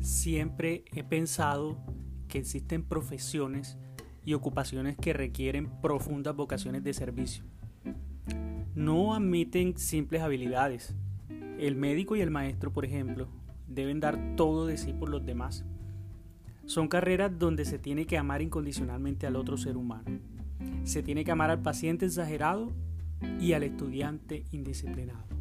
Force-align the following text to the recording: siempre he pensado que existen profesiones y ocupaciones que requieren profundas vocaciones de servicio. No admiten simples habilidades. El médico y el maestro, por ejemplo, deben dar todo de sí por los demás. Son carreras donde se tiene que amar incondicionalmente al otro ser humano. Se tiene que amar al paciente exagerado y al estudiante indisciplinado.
siempre 0.00 0.84
he 0.92 1.04
pensado 1.04 1.78
que 2.28 2.38
existen 2.38 2.82
profesiones 2.82 3.76
y 4.24 4.34
ocupaciones 4.34 4.96
que 4.96 5.12
requieren 5.12 5.70
profundas 5.80 6.36
vocaciones 6.36 6.84
de 6.84 6.94
servicio. 6.94 7.44
No 8.74 9.14
admiten 9.14 9.76
simples 9.76 10.22
habilidades. 10.22 10.94
El 11.58 11.76
médico 11.76 12.16
y 12.16 12.20
el 12.20 12.30
maestro, 12.30 12.72
por 12.72 12.84
ejemplo, 12.84 13.28
deben 13.66 14.00
dar 14.00 14.36
todo 14.36 14.66
de 14.66 14.76
sí 14.76 14.92
por 14.92 15.08
los 15.08 15.24
demás. 15.24 15.64
Son 16.64 16.88
carreras 16.88 17.38
donde 17.38 17.64
se 17.64 17.78
tiene 17.78 18.06
que 18.06 18.16
amar 18.16 18.42
incondicionalmente 18.42 19.26
al 19.26 19.36
otro 19.36 19.56
ser 19.56 19.76
humano. 19.76 20.20
Se 20.84 21.02
tiene 21.02 21.24
que 21.24 21.32
amar 21.32 21.50
al 21.50 21.62
paciente 21.62 22.06
exagerado 22.06 22.72
y 23.40 23.52
al 23.52 23.64
estudiante 23.64 24.44
indisciplinado. 24.52 25.39